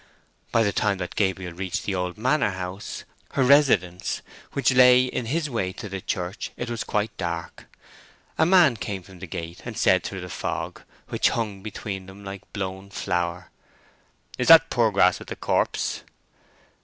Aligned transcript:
By 0.51 0.63
the 0.63 0.73
time 0.73 0.97
that 0.97 1.13
Gabriel 1.15 1.53
reached 1.53 1.83
the 1.85 1.93
old 1.93 2.17
manor 2.17 2.49
house, 2.49 3.03
her 3.33 3.43
residence, 3.43 4.23
which 4.53 4.71
lay 4.73 5.03
in 5.03 5.27
his 5.27 5.47
way 5.47 5.71
to 5.73 5.87
the 5.87 6.01
church, 6.01 6.49
it 6.57 6.71
was 6.71 6.83
quite 6.83 7.15
dark. 7.17 7.67
A 8.39 8.45
man 8.47 8.77
came 8.77 9.03
from 9.03 9.19
the 9.19 9.27
gate 9.27 9.61
and 9.63 9.77
said 9.77 10.03
through 10.03 10.21
the 10.21 10.27
fog, 10.27 10.81
which 11.09 11.29
hung 11.29 11.61
between 11.61 12.07
them 12.07 12.25
like 12.25 12.51
blown 12.51 12.89
flour— 12.89 13.51
"Is 14.39 14.47
that 14.47 14.71
Poorgrass 14.71 15.19
with 15.19 15.27
the 15.27 15.35
corpse?" 15.35 16.01